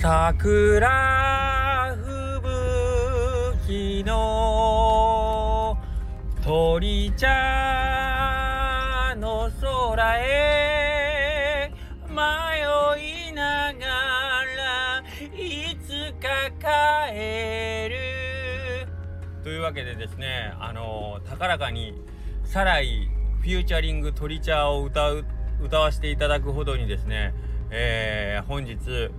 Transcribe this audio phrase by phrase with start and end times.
[0.00, 1.94] 桜
[3.68, 5.76] 吹雪の
[6.42, 7.28] 鳥茶
[9.18, 11.70] の空へ
[12.08, 12.14] 迷
[13.28, 13.86] いなが
[14.56, 15.04] ら
[15.36, 17.98] いつか帰る。
[19.44, 21.92] というわけでですねあの高らかに
[22.44, 23.10] サライ
[23.42, 25.26] フューチャリング鳥茶を歌う
[25.60, 27.34] 歌わせていただくほどにですね、
[27.70, 29.10] えー、本日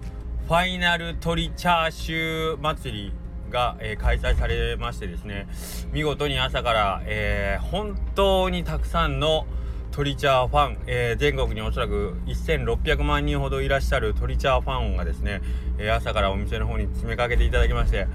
[0.51, 3.13] ファイナル鳥チャーシュー祭り
[3.49, 5.47] が、えー、開催されましてですね
[5.93, 9.47] 見事に朝から、えー、本当にたくさんの
[9.91, 15.41] トリチャーファン、えー、全国におそらく1600万人ほどいらっしゃるトリチャーファンがですね、
[15.77, 18.07] え、朝からお店の方に詰めかけていただきまして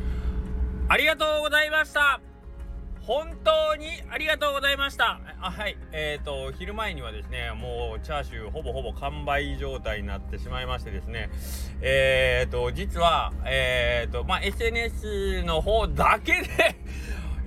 [0.90, 2.25] ありがとうございました。
[3.06, 5.20] 本当にありがとうございました。
[5.40, 5.76] あはい。
[5.92, 11.30] えーと昼前にはですねもうチャーシューほぼほぼ完売状態になってしまいましてですね。
[11.80, 16.76] えーと実はえーとまあ SNS の方だけで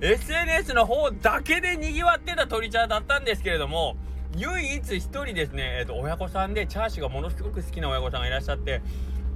[0.14, 3.96] SNS の方だけで賑わってた鳥茶だったんですけれども
[4.36, 8.80] 唯一一人ですね、えーと親子さんでチャーシューがものすごく好きな親御さんがいらっしゃって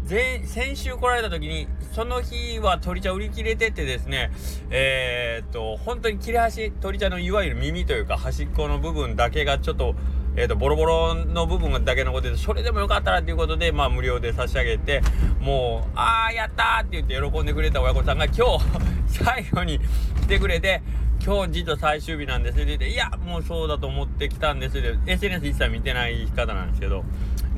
[0.09, 4.31] 前先週来られた時にその日は鳥茶売り切れててですね
[4.71, 9.95] えー、っと本当に切れ端鳥茶のいわゆる耳というか端っこの部分だけがちょっと
[10.37, 15.01] えーと、ボロボロの部分だけ残っててそれでもよかったらということで、まあ、無料で差し上げて
[15.41, 18.65] もう「ああやった!」って言って喜んでくれた親御さんが今日
[19.07, 19.79] 最後に
[20.23, 20.83] 来てくれて
[21.25, 27.05] 「今日実は最終日なんです」って言って「いやもうそうだと思ってきたんです」で SNS 一切見てない方なんですけど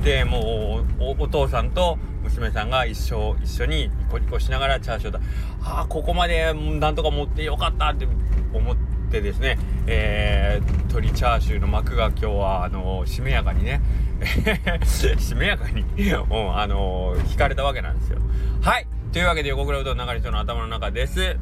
[0.03, 5.21] でもうお父さんと娘さんが一緒一緒にニコニコしながらチャーシューだ。
[5.63, 8.07] ああここまでなんとか持ってよかったって
[8.53, 8.77] 思っ
[9.11, 13.81] てですね、えー、鶏チャーシューの幕が今日はあのしめやかにね。
[14.85, 18.19] しめやかにうん、あの引かれたわけなんですよ。
[18.63, 18.87] はい。
[19.13, 21.37] というわけで横倉うどん流れ人の頭の中です。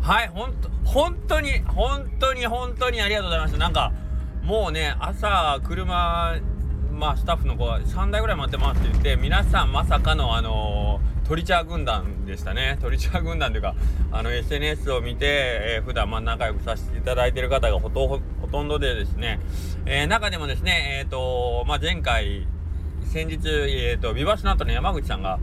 [0.00, 3.58] はいほんと本当に本当に本当にありがとうございました。
[3.58, 3.92] なんか
[4.42, 6.36] もうね朝車
[7.00, 12.76] まあスタッフの子は3台ぐらい待ってますって言って皆さんまさかのあのー、トリチャー軍団でしたね。
[12.78, 13.74] トリチャー軍団というか
[14.12, 15.24] あの SNS を見て、
[15.78, 18.20] えー、普段まあ仲良くさせていただいてる方がほとほ
[18.52, 19.40] とんどでですね、
[19.86, 22.46] えー、中でもですねえっ、ー、とまあ前回
[23.10, 25.40] 先日え、ー、とビバスナットの山口さんが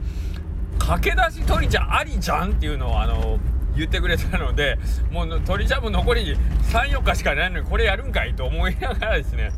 [0.78, 3.40] 駆け出しトリチャーありじゃんっていうのをあの
[3.76, 4.78] 言ってくれたので
[5.10, 6.36] もうトリチャーも残り
[6.72, 9.52] 34日しかないのにこれやるんかいと思いながらですね。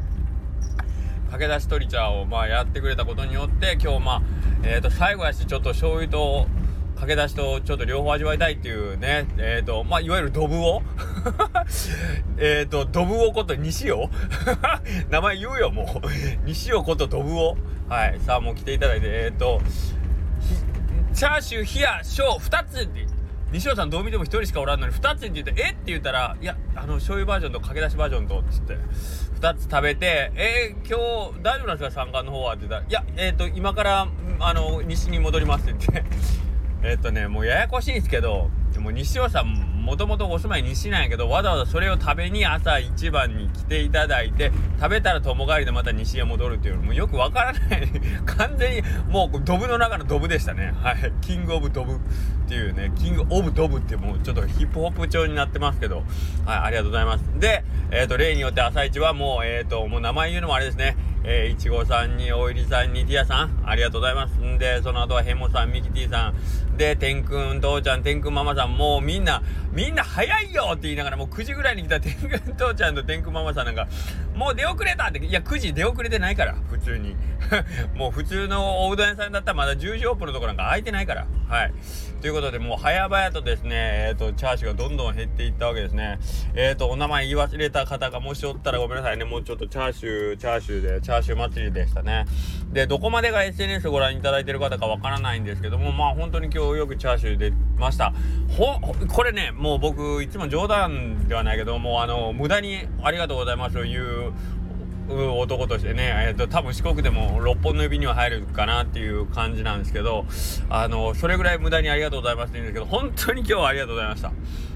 [1.31, 4.21] 駆け出し鳥茶をまあやってくれたことによって今日まあ
[4.63, 6.47] えっ、ー、と最後やしちょっと醤油と
[6.95, 10.81] 駆け出しとちょっと両方味わいたいっていうね えっ、ー、とまあいわゆるドブオ
[12.37, 14.09] えっとドブオこと西尾。
[15.09, 16.07] 名前言うよもう。
[16.45, 17.57] 西尾ことドブオ
[17.87, 19.61] はいさあもう来ていただいてえっ、ー、と
[21.13, 23.18] チャーシュー冷や小2つって。
[23.51, 25.71] 西尾さんどう見ても1人しかおらんのに2つって言って「え？
[25.71, 28.77] っ?」て言ったら「いやあの醤油バージョンと駆け出しバージョンと」っつって。
[29.39, 32.01] 2つ食べて「えー、今日大丈夫なんですか？
[32.03, 34.07] 三冠の方は」って言ったら「いやえっ、ー、と今から
[34.39, 36.09] あの西に戻ります」って言って。
[36.81, 47.89] えっとねもうややこしいんですけどでも西尾さんもともとお住まい西なんやけどわざわざそれを食べに朝一番に来ていただいて食べたら友帰りでまた西へ戻るっていうのもよくわからない。
[48.37, 50.75] 完全にもうドブの中のドブでしたね。
[50.79, 51.11] はい。
[51.21, 51.97] キングオブドブっ
[52.47, 52.91] ていうね。
[52.95, 56.03] キングオブドブってもうちょっとヒップホップ調になってますけど。
[56.45, 57.23] はいありがとうございます。
[57.39, 60.95] でえっ、ー、と例によって朝一はもうえっ、ー、ともう名前言うのもあれですね。
[61.23, 64.35] えー、いちごさんに、おいりさんに、ティアさん、ありがとうございます。
[64.39, 66.33] んで、その後はヘモさん、ミキティさん、
[66.79, 73.89] で、てんくん、父ちゃん、てんくんママさん、もうみんな、みんな早いよって言いながら、もう9時ぐらいに来たてんくん父ちゃんとてんくんママさんなんか、
[74.33, 77.17] もう出遅れたって、いや、9時出遅れてないから、普通に。
[77.95, 81.27] もう普通のおうどん屋さんだったらまだ10時オープンのとこなんか空いてないから。
[81.49, 81.73] はい。
[82.21, 86.19] ということで、もう早々とですね、えっ、ー、と、チャーシューがどんどん減っていったわけですね。
[86.53, 89.25] えっ、ー、と、お名前言い忘れた方がもしおったらごめんなさいね。
[89.25, 92.25] もうちょっとチャーシュー、チャーシューで、チャーシュー祭りでしたね。
[92.71, 98.13] で、どこまでが SNS ご覧いただいてる方かわからないんですけども、まあ本当に今日よくチャーシュー出ました。
[98.49, 104.33] ほ、これね、もう僕、いつも冗談ではないけど、もうあの、無駄にありがとうございますという
[105.09, 110.25] 男としてね、えーと、多分四国でも6本の指には入るかなっていう感じなんですけど
[110.69, 114.31] あのそれぐらい無駄にありがとうございますって言うんですけど本当に今日はありがとうございました。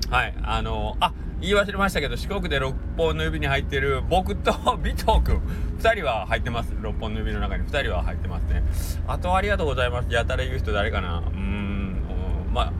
[0.10, 0.34] はい。
[0.44, 5.42] あのあ言い忘れましたけど四国で6本の指に入ってる僕と尾藤君
[5.80, 6.72] 2人は入ってます。
[6.74, 8.63] 6本の指の中に2人は入ってますね。
[9.07, 10.12] あとありがとうございます。
[10.12, 11.24] やたら言う人誰かな。
[11.28, 11.73] うん。
[12.54, 12.74] まあ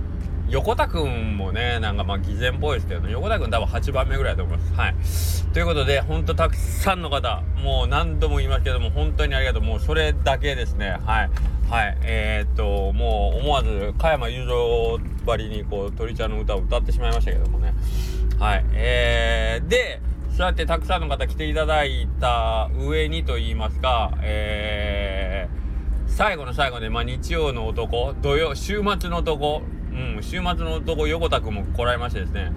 [0.50, 5.44] 横田くんもね、なんかまあ偽善っぽいですけど、横田くん多分8番目ぐらいだと思います。
[5.44, 5.54] はい。
[5.54, 9.62] ということで、ほんとたくさんの方、もう何度も言いますけども、本当にありがとう。
[9.64, 10.98] もうそれだけですね。
[11.06, 11.30] はい。
[11.74, 17.74] はいえー、っともう思わず加山雄三ばりにこう鳥ちゃんの歌を歌ってしまいましたけどもね
[18.38, 20.00] はいえー、で
[20.38, 25.33] そうやってたくさんの方来ていただいた上にと言いますかえー、
[26.16, 32.54] 最後の最後で、まあ、日曜の男土曜週末の男うん週末の男横田君も来られましてですね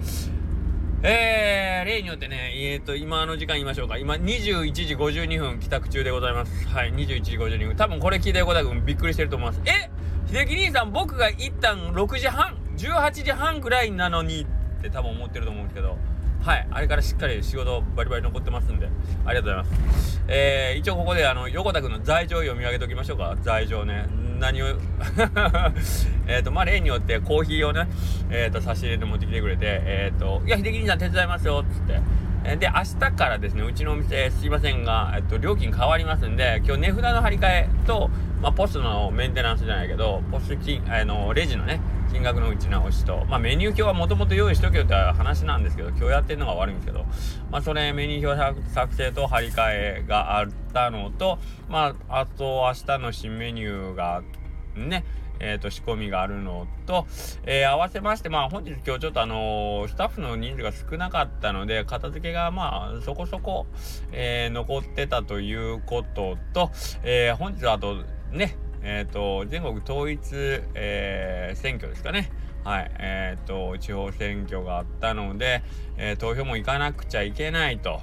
[1.01, 3.99] えー、例によってね、えっ、ー、と、今の時間言いましょうか。
[3.99, 6.67] 今、21時52分帰宅中でございます。
[6.69, 7.75] はい、21時52分。
[7.75, 9.61] 多分これ聞いて横田君びっくりしてると思います。
[9.65, 9.91] え
[10.25, 14.47] 秀樹兄さん、僕が一旦6時半、18時半くらいなのに
[14.79, 15.97] って多分思ってると思うんですけど、
[16.41, 18.89] はい、あれからしっかり仕事バリバリ残ってますんで、
[19.25, 20.21] ありがとうございます。
[20.27, 23.35] えー、一応ここであの、横田君の罪状を読み上げておきましょうか。
[23.41, 24.07] 罪状ね。
[24.39, 24.67] 何を
[26.27, 27.87] えっと、まあ、例によってコーヒーをね、
[28.29, 31.99] えっ、ー、と、差し入れて持ってきてくれて、えっ、ー、と、いや、秀樹兄さん手伝いますよ、っつって。
[32.43, 38.09] えで、明日からですね、うちのお店、すいませんが、えっと、料金変わりますんで、今日値札の張り替えと、
[38.41, 41.81] まあ、ポストのメンテナンスじゃないけど、ポスト金、あの、レジのね、
[42.11, 47.05] 金額の打ち直しと、まあ、メニュー表はもともと用意しとけよって話なんですけど、今日やってるのが悪いんですけど、
[47.51, 54.21] まあ、それ、メニュー表作成と張り替えがあったのと、まあ、あと、明日の新メニューが、
[54.75, 55.03] ね、
[55.39, 57.05] えー、と、仕込みがあるのと、
[57.45, 63.67] えー、合わせまして、まあ、本日今日ちょっとあのー、スタッフの人数が少なかったので、片付けがまあ、そこそこ、
[64.11, 66.71] え残ってたということと、
[67.03, 72.31] え本日はあと、ね、えっ、と、全国統一、え選挙ですかね。
[72.67, 75.63] はい、えっ、と、地方選挙があったので、
[75.95, 78.01] えー、投票も行かなくちゃいけないと。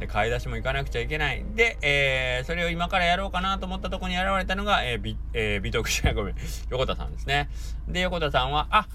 [0.00, 1.42] で、買い出しも行かなくちゃいけない。
[1.54, 6.34] で、えー、それを今からやろうかなと思ったところに現れたのが、えー、美、えー、美徳者、ごめん、
[6.68, 7.48] 横田さんですね。
[7.88, 8.86] で、横田さんは、あ、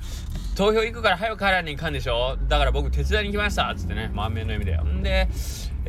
[0.55, 2.37] 投票行くから早く帰らに行かんでしょ？
[2.47, 4.77] だから僕手伝いに来ましたつってね、満面の意味で。
[4.77, 5.27] んで、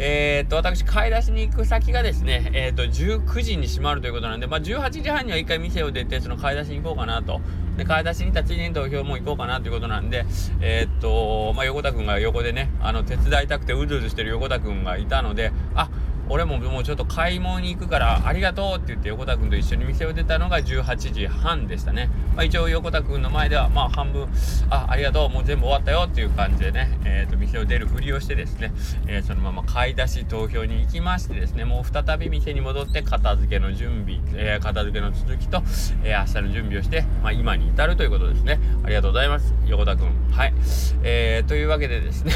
[0.00, 7.40] えー、っと、私、買い出しに行く先がですね、えー、っと、19時に閉まるということなんで、まあ、18時半には一回店を出て、その買い出しに行こうかなと。
[7.76, 10.24] で、買い出しに行ったついでに投票も行こうかなということなんで、
[10.60, 15.90] えー、っと、まあ、横田君が横でね、あの、手伝いたくてうずうずしてる横田君がいたので、あ、
[16.30, 22.10] 俺ももうちょっと買い物に行くからありがとうって言って横田君と一緒に店を出たのが18時半でしたね。
[22.34, 24.28] まあ、一応横田君の前ではまあ半分、
[24.70, 28.72] あ、ありがとう、もう全部終わったよっていう感じでね、えっ、ー、と、店を出るふりをしてですね、
[29.06, 35.62] えー、そのまま買い出し投票に行きましてですね、もう再び店に戻って片付けの準備、えー、片付けの続きと、
[36.04, 38.60] え明日の準備をして、まあ、今に至るということですね。
[38.84, 39.54] ありがとうございます。
[39.66, 40.08] 横田君。
[40.30, 40.54] はい。
[41.02, 42.32] えー、というわけでですね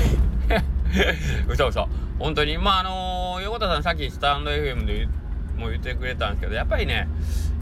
[1.48, 1.88] 嘘嘘。
[2.18, 3.11] 本当に、まあ、あの
[3.52, 5.06] 横田さんさっきスタンド FM で
[5.58, 7.06] も言ってくれたんですけど、やっぱりね、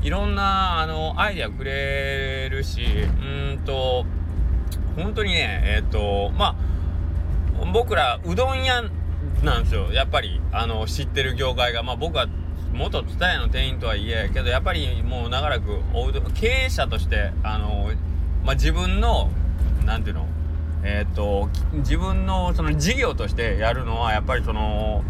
[0.03, 4.07] いろんな、あの、アイデアくれるし、うんと、
[4.95, 6.55] 本当にね、えっ、ー、と、ま
[7.61, 8.85] あ、僕ら、うどん屋
[9.43, 9.93] なんですよ。
[9.93, 12.29] やっぱり、あの、知ってる業界が、まあ僕は、
[12.73, 17.91] 元蔦屋の店員とはいえ、けどやっぱりもう長らくおう、経営者として、あの、
[18.45, 19.29] まあ自分の、
[19.85, 20.29] なんていうの、
[20.85, 25.05] えっ、ー、と自分のその事業としてやるのはやっぱりその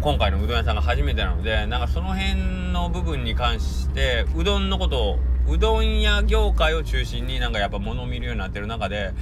[0.00, 9.12] 今回のうどん屋さんが初めてなのでなんかその辺の部分に関してうどんのことをうどん屋業界を中心になんかやっぱ物を見るようになってる中で、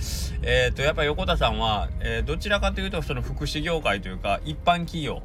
[0.43, 5.23] えっ、と、やっぱ横田さんは、えー、どちらかというとその福祉業界というか、一般企業、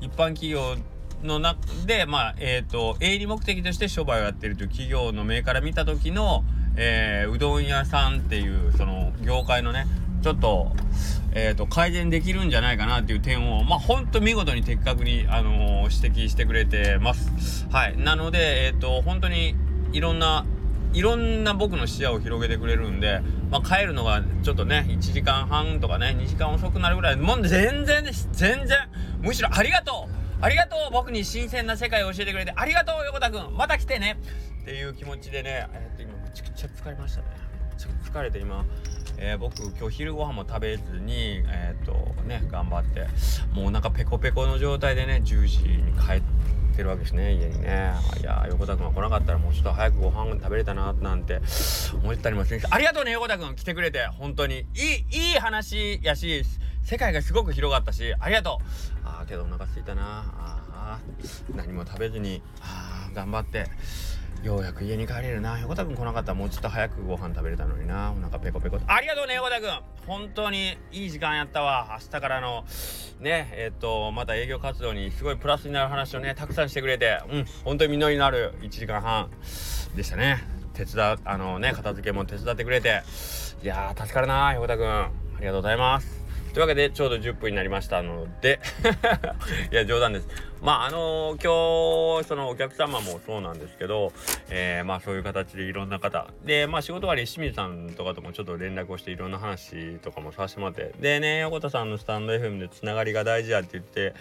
[0.00, 0.76] 一般企業
[1.22, 6.42] の中で、まあ、えっ、と、営利目的として商売をやってるという企業の目から見た時の、
[6.76, 9.86] え、うどん屋さんっていうその業界のね
[10.22, 10.72] ちょっと,、
[11.32, 19.54] えーと、改善できるんじゃないかなっていう点をまあほんと見事に的確に、あのー、指摘してくれてますはいなのでえっ、ー、と本当に
[19.92, 20.44] いろんな
[20.92, 28.28] いろんな僕の視野を広げてくれるんで、まあ、帰るのがちょっとね、1時間半とかね、2時間遅くなるぐらい、もう全然です。
[28.32, 28.76] 全然。
[29.20, 34.18] むしろありがとうありがとう僕に新鮮な世界を教えてくれて、ありがとう横田くんまた来てね
[34.62, 37.49] っていう気持ちでね、えっと今めちゃくちゃ疲れましたね。
[37.88, 38.64] 疲れて今、
[39.18, 41.92] えー、僕今日昼ご飯も食べずに、えっ、と
[42.26, 43.06] ね、頑張って、
[43.52, 46.22] もうお腹ペコペコの状態でね、10時に帰っ
[46.76, 47.92] てるわけですね、家にね。
[48.20, 51.40] いや横田君が来なかったらもうちょっと早くご飯食べれたな、なんて
[52.02, 54.60] 思ったりもするし、ありがとうね、横田君来てくれて、本当に。
[54.60, 56.42] いい、いい話やし、
[56.82, 60.02] 世界がすごく広がったし、ありがとうああ、けどお腹すいたな。
[60.02, 61.00] ああ、
[61.54, 63.66] 何も食べずに、ああ、頑張って。
[64.42, 65.58] ようやく家に帰れるな。
[65.60, 68.12] 横田くん来なかったらもうちょっと早くご飯食べれたのにな。
[68.12, 68.78] お腹ペコペコ。
[68.86, 71.98] ありがとうね、横田くん本当にいい時間やったわ。
[72.00, 72.64] 明日からの、
[73.20, 79.30] ね、え、っと、また営業活動にすごいプラスになる話をね、たくさんしてくれて、うん、本当に実りになる1時間半
[79.94, 80.42] でしたね。
[80.72, 83.02] 手伝、あのね、片付けも手伝ってくれて。
[83.62, 84.88] いやー、助かるな、横田くん。
[84.88, 86.24] ありがとうございます。
[86.54, 88.58] というわけで、ちょうど10分になりましたので
[89.70, 90.49] いや、冗談です。
[90.62, 94.12] まああの今日そのお客様もそうなんですけど、
[94.50, 96.28] えー、まあそういう形でいろんな方。
[96.44, 100.92] でまあ仕事終わり清水さんとかともちょっと連絡をしていろんな話とかもさせてもらって。
[101.00, 104.14] でね横田さんのスタンド FM でつながりが大事やって言って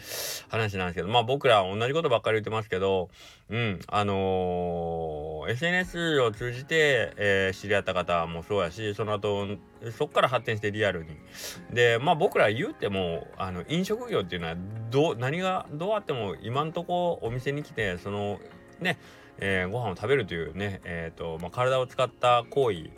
[0.48, 3.10] 話なんですけどまあ僕ら同じことばっかり言ってますけど
[3.50, 9.48] うんあのー、SNS を通じて、えー、知り合った方もそうやしその後
[9.98, 11.10] そっから発展してリアルに。
[11.74, 14.55] でまあ僕ら言うてもあの飲食業っていうのは
[14.91, 18.39] ど何がどうあっても今んとこお店に来てその
[18.79, 18.98] ね、
[19.39, 22.89] えー、ご飯を食べるというね、えーとまあ、体を使った行為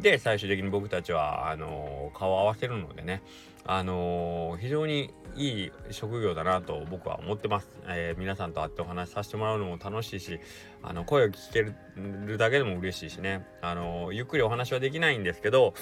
[0.00, 3.22] で最終的に僕たちはあの顔を合わせるのでね
[3.64, 10.40] あのー、非常にいい職業だなと僕は思ってます、えー、皆さんと会ってお話しさせてもらうのも楽しいし
[10.82, 13.44] あの声を聞けるだけでも嬉しいしね。
[13.60, 15.74] あの、ゆっくりお話はできないんですけど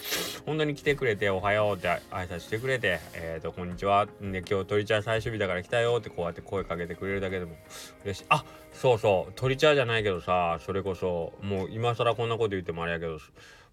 [0.46, 4.06] 本当に来てくれておはようって挨拶してくれてえっ、とこんにちは。
[4.20, 7.56] で今日鳥茶最終日だから来たよってこうやって声かけてくれるだけでも
[8.04, 8.26] 嬉しい。
[8.30, 9.32] あそうそう。
[9.36, 13.18] 鳥茶じゃないけどさそれこそもう今更こんなこと言ってもあれやけど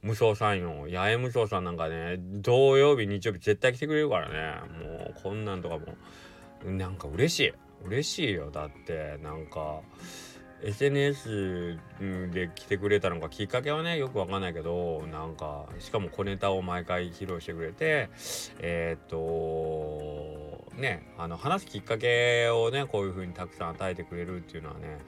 [0.02, 4.60] 無双さんよ八重無双さんなんかね土曜日日曜日絶対来てくれるからね。
[4.84, 5.86] もうこんなんとかも
[6.66, 7.54] なんか嬉しい。
[7.86, 9.18] 嬉しいよだって。
[9.22, 9.82] なんか
[10.64, 11.80] SNS
[12.32, 18.10] で来てくれたのかきっかけはねよくわかんないけどなんかしかも小ネタを毎回披露してくれて
[18.60, 25.00] えー、っとねあの話すきっかけをねこういう風にたくさん与えてくれるっていうのはね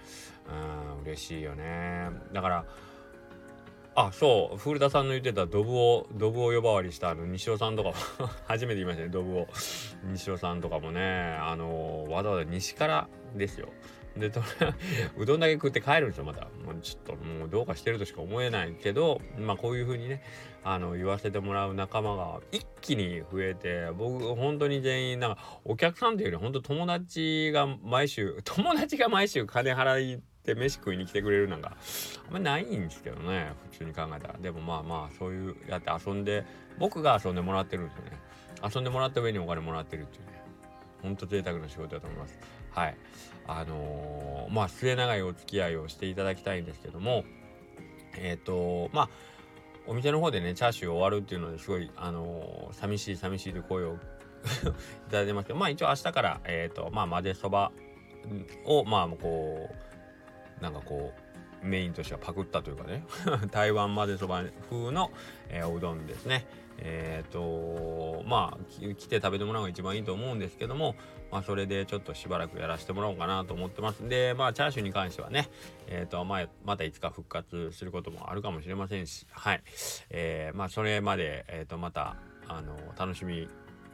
[0.98, 2.10] うん嬉しいよね。
[2.34, 2.66] だから
[3.96, 4.58] あそう。
[4.58, 7.96] 古田さんの言ってたドブをドブを呼ばわりしたあの西尾さんとかも
[8.48, 9.48] 初めて言いましたねドブを。
[10.06, 13.70] 西尾さんとかもねあのわざわざ西からですよ。
[14.18, 14.42] でと
[15.18, 16.46] うどんだけ食って帰るんですよまた。
[16.66, 20.24] もうちょっともうどうかしてるとしか思えないけどまあこういう風にね
[20.64, 31.78] あの言わせてもらう仲間が一気に増えて僕本当に全員なんかお客さんというより本当友達が毎週 友達が毎週金払いって飯食いに来てくれるなんか
[32.28, 34.36] あんまないんですけどね普通に考えたら。
[34.40, 36.46] でもまあまあそういうやって遊んで
[36.78, 38.12] 僕が遊んでもらってるんですよね。
[38.76, 40.44] 遊んでもらった上にお金もらってるっていうね。
[41.02, 42.38] ほんと贅沢な仕事だと思います。
[42.72, 42.98] はい。
[43.48, 47.24] あのー、まあ末永いお付き合いをしていただきたいんですけども
[48.18, 49.10] えっ、ー、とまあ
[49.86, 53.94] お店の方でねチャーシュー終わるっていうのですごいあのー、寂しい寂しいと声を
[55.08, 57.72] いただいてますけどまあ一応明日からえっ、とまあ混ぜそば
[58.66, 59.93] をまあこう
[60.63, 61.13] なんかこ
[61.62, 63.03] うメインとしてはパクったというかね。
[63.51, 65.12] 台湾まぜそば風の、
[65.50, 66.48] えー、おうどんですね。
[66.79, 70.96] えっ、ー、とまあ来て食べてもらうのが一番いいと思うんですけども
[71.32, 75.50] まあそれでちょっとしばらくやらせてもらおうかなと思ってますでまあチャーシューに関してはね
[75.88, 79.63] えっ、ー、とまあまたいつか復活することもあるかもしれませんしはい。
[80.10, 82.17] えー、まあそれまでえっ、とまた
[82.48, 83.48] あの楽しみ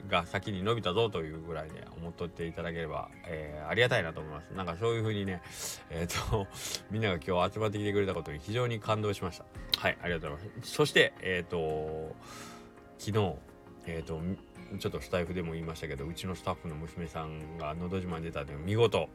[0.07, 4.49] が先に伸びたぞというぐらいで思っとっていただければ、えー、ありがたいなと思います。
[4.51, 5.41] なんかそういう風にね、
[5.89, 6.47] えっ、ー、と、
[6.91, 9.45] みんなが今日集まってきてくれたことに非常に感動しました。
[9.77, 10.71] はい、ありがとうございます。
[10.71, 12.15] そして、えっ、ー、と、
[12.97, 13.35] 昨日、
[13.85, 14.21] えっ、と、
[14.77, 19.09] ちょっとスタイフでも言いましたけど、うちのスタッフの娘さんがのど自慢に出たで見事、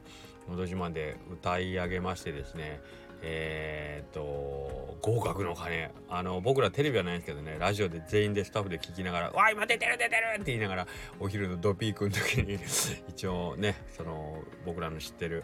[0.49, 2.81] のど自慢で歌い上げましてですね、
[3.27, 10.87] えー、っと合格の鐘あの僕らテレビはないんですけどねラジオで全員でスタッフで聞きながら「わ今出てる出てる!」って言いながら
[11.19, 12.59] お昼のドピークの時に
[13.09, 15.43] 一応ねその僕らの知ってる、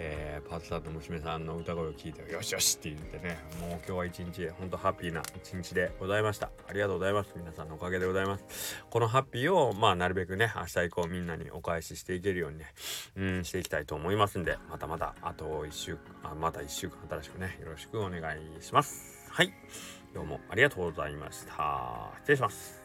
[0.00, 6.50] えー、パートさんと娘さんの歌声を聞いて「よしよし!」って言ってねもう今日は一日本当ハッピーな一日でございました。
[6.68, 7.32] ありがとうございます。
[7.36, 8.76] 皆さんのおかげでございます。
[8.88, 12.72] このハッピーをまあなるべくね明日以降みんなにお返ししていけるようにね
[13.16, 19.28] うんしていきたいと思いますんでまたまたあと1週間また1週間新しくねよろしくお願いします。
[19.30, 19.52] はい。
[20.14, 22.12] どうもありがとうございました。
[22.20, 22.80] 失礼します。